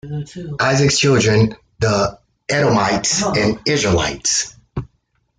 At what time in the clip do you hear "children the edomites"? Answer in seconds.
0.97-3.21